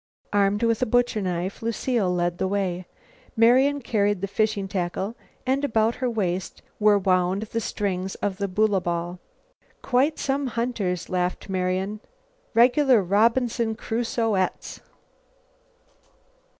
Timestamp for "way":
2.47-2.87